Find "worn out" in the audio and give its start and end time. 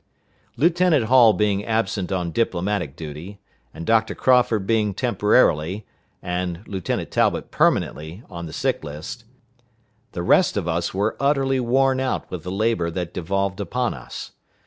11.59-12.31